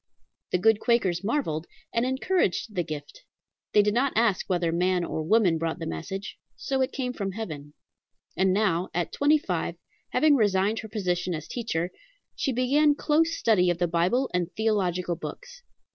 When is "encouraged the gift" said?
2.07-3.21